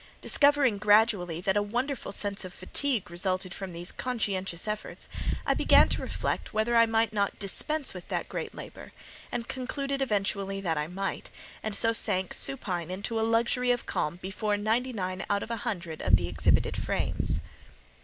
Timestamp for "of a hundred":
15.43-16.01